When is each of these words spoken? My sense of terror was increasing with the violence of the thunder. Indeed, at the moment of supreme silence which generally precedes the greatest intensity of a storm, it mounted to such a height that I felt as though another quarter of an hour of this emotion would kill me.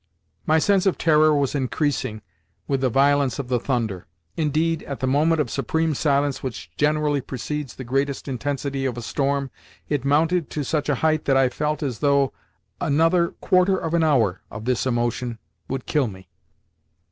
My 0.47 0.57
sense 0.57 0.87
of 0.87 0.97
terror 0.97 1.31
was 1.31 1.53
increasing 1.53 2.23
with 2.67 2.81
the 2.81 2.89
violence 2.89 3.37
of 3.37 3.49
the 3.49 3.59
thunder. 3.59 4.07
Indeed, 4.35 4.81
at 4.81 4.99
the 4.99 5.05
moment 5.05 5.39
of 5.39 5.51
supreme 5.51 5.93
silence 5.93 6.41
which 6.41 6.71
generally 6.75 7.21
precedes 7.21 7.75
the 7.75 7.83
greatest 7.83 8.27
intensity 8.27 8.87
of 8.87 8.97
a 8.97 9.03
storm, 9.03 9.51
it 9.89 10.03
mounted 10.03 10.49
to 10.49 10.63
such 10.63 10.89
a 10.89 10.95
height 11.05 11.25
that 11.25 11.37
I 11.37 11.49
felt 11.49 11.83
as 11.83 11.99
though 11.99 12.33
another 12.79 13.33
quarter 13.41 13.77
of 13.77 13.93
an 13.93 14.03
hour 14.03 14.41
of 14.49 14.65
this 14.65 14.87
emotion 14.87 15.37
would 15.67 15.85
kill 15.85 16.07
me. 16.07 16.31